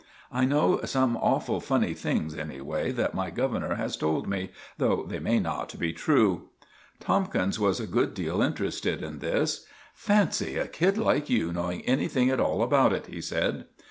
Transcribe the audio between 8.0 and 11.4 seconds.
deal interested in this. "Fancy a kid like